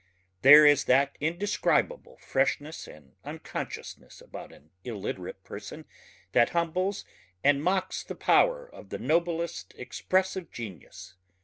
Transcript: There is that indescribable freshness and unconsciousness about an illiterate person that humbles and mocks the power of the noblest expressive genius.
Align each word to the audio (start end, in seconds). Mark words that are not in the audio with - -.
There 0.41 0.65
is 0.65 0.85
that 0.85 1.15
indescribable 1.21 2.17
freshness 2.17 2.87
and 2.87 3.13
unconsciousness 3.23 4.19
about 4.19 4.51
an 4.51 4.71
illiterate 4.83 5.43
person 5.43 5.85
that 6.31 6.49
humbles 6.57 7.05
and 7.43 7.63
mocks 7.63 8.01
the 8.01 8.15
power 8.15 8.65
of 8.67 8.89
the 8.89 8.97
noblest 8.97 9.75
expressive 9.77 10.51
genius. 10.51 11.13